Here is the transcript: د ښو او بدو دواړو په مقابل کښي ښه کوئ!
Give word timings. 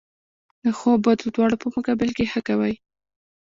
د 0.63 0.65
ښو 0.77 0.89
او 0.95 1.01
بدو 1.05 1.27
دواړو 1.35 1.61
په 1.61 1.67
مقابل 1.75 2.09
کښي 2.17 2.25
ښه 2.31 2.41
کوئ! 2.47 2.73